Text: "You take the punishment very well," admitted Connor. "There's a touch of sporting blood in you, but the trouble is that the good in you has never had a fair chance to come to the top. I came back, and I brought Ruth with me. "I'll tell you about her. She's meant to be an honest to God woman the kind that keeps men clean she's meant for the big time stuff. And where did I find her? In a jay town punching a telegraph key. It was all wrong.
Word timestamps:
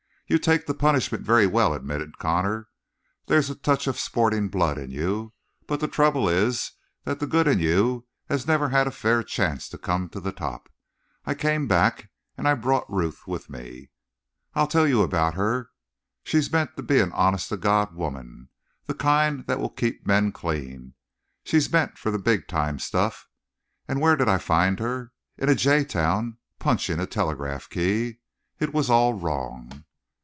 "You 0.27 0.39
take 0.39 0.65
the 0.65 0.73
punishment 0.73 1.25
very 1.25 1.45
well," 1.45 1.73
admitted 1.73 2.17
Connor. 2.17 2.69
"There's 3.25 3.49
a 3.49 3.53
touch 3.55 3.85
of 3.85 3.99
sporting 3.99 4.47
blood 4.47 4.77
in 4.77 4.89
you, 4.89 5.33
but 5.67 5.81
the 5.81 5.89
trouble 5.89 6.29
is 6.29 6.71
that 7.03 7.19
the 7.19 7.27
good 7.27 7.49
in 7.49 7.59
you 7.59 8.07
has 8.29 8.47
never 8.47 8.69
had 8.69 8.87
a 8.87 8.91
fair 8.91 9.23
chance 9.23 9.67
to 9.67 9.77
come 9.77 10.07
to 10.11 10.21
the 10.21 10.31
top. 10.31 10.69
I 11.25 11.33
came 11.33 11.67
back, 11.67 12.11
and 12.37 12.47
I 12.47 12.53
brought 12.53 12.89
Ruth 12.89 13.27
with 13.27 13.49
me. 13.49 13.89
"I'll 14.55 14.67
tell 14.67 14.87
you 14.87 15.01
about 15.01 15.33
her. 15.33 15.69
She's 16.23 16.49
meant 16.49 16.77
to 16.77 16.81
be 16.81 17.01
an 17.01 17.11
honest 17.11 17.49
to 17.49 17.57
God 17.57 17.93
woman 17.93 18.47
the 18.85 18.93
kind 18.93 19.45
that 19.47 19.73
keeps 19.75 20.07
men 20.07 20.31
clean 20.31 20.93
she's 21.43 21.69
meant 21.69 21.97
for 21.97 22.09
the 22.09 22.17
big 22.17 22.47
time 22.47 22.79
stuff. 22.79 23.27
And 23.85 23.99
where 23.99 24.15
did 24.15 24.29
I 24.29 24.37
find 24.37 24.79
her? 24.79 25.11
In 25.37 25.49
a 25.49 25.55
jay 25.55 25.83
town 25.83 26.37
punching 26.57 27.01
a 27.01 27.05
telegraph 27.05 27.69
key. 27.69 28.19
It 28.61 28.73
was 28.73 28.89
all 28.89 29.13
wrong. 29.13 29.83